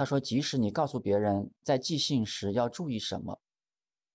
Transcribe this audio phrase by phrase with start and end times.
[0.00, 3.38] 他说，即使你告诉别人在寄信时要注意什么，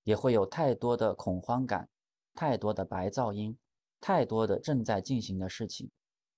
[0.01, 1.88] 也会有太多的恐慌感，
[2.33, 3.56] 太多的白噪音，
[4.01, 5.92] 太多的正在进行的事情，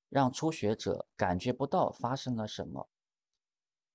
[0.09, 2.89] 让初学者感觉不到发生了什么。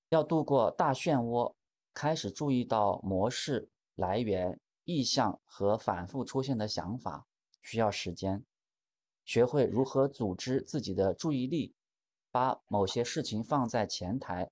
[0.08, 1.54] 要度过大漩涡，
[1.92, 7.26] 开始注意到模式来源、意向和反复出现的想法，
[7.60, 8.42] 需要时间。
[9.26, 11.74] 学会如何组织自己的注意力，
[12.30, 14.50] 把某些事情放在前台，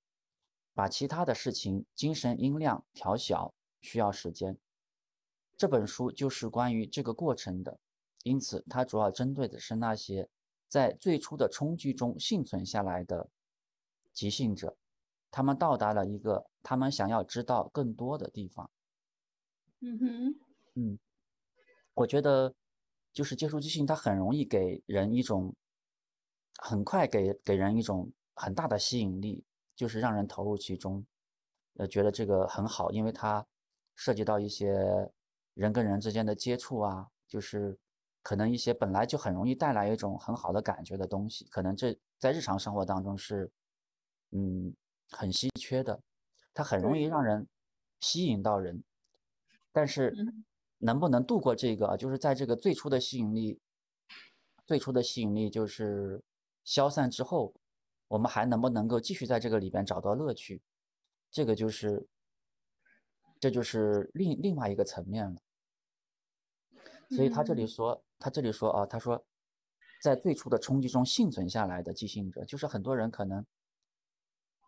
[0.81, 3.53] 把其他的事情精神音量调小，
[3.83, 4.57] 需要时间。
[5.55, 7.79] 这本书就是关于这个过程的，
[8.23, 10.31] 因此它主要针对的是那些
[10.69, 13.29] 在最初的冲击中幸存下来的
[14.15, 14.75] 即兴者，
[15.31, 18.71] 他们到达了一个他们想要知道更多的地方。
[19.81, 20.35] 嗯哼，
[20.77, 20.99] 嗯，
[21.93, 22.55] 我觉得。
[23.13, 25.53] 就是接触即兴，它很容易给人一种，
[26.59, 29.45] 很快给给人一种很大的吸引力，
[29.81, 31.03] 就是让人投入其中，
[31.79, 33.47] 呃，觉得这个很好，因为它
[33.95, 35.11] 涉及到一些
[35.55, 37.79] 人跟人之间的接触啊，就是
[38.23, 43.51] 可能一些本来就很容易带来一种很好的感觉的东西，可能这在日常生活当中是，
[44.33, 44.77] 嗯，
[45.09, 45.99] 很稀缺的，
[46.53, 47.49] 它很容易让人
[48.01, 48.85] 吸引到人，
[49.73, 50.15] 但是。
[50.83, 51.95] 能不能度过这个？
[51.99, 53.61] 就是在这个最初的吸引力，
[54.65, 56.23] 最初的吸引力就是
[56.65, 57.53] 消散之后，
[58.11, 60.61] 我们还能不能够继续在这个里边找到乐趣？
[61.31, 62.09] 这个就是，
[63.39, 65.41] 这就是另另外一个层面了。
[67.11, 69.25] 所以他这里说，他这里说啊，他说，
[70.03, 73.47] 在最初的冲击中幸存下来的即兴者，就是很多人可能，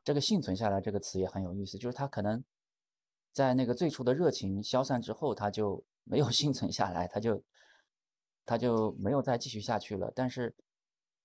[0.05, 2.45] 这个幸存下来这个词也很有意思，就是他可能
[3.33, 5.85] 在那个最初的热情消散之后，他就。
[6.05, 7.41] 没有 幸存下来，他就
[8.45, 10.13] 他就没有再继续下去了。
[10.17, 10.53] 但是，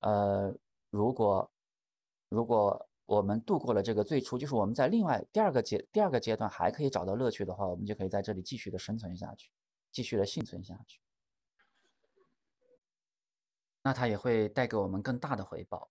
[0.02, 0.56] 呃，
[0.92, 1.50] 如果
[2.30, 9.50] 如果我们度过了这个最初，就是我们在另外第二个阶第二个阶段还可以找到乐趣的话，我们就可以在这里继续的生存下去，
[9.92, 11.00] 继续的幸存下去。
[13.82, 15.90] 那它也会带给我们更大的回报。